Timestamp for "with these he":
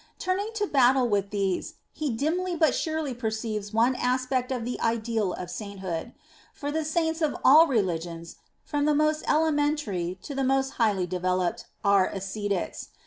1.07-2.09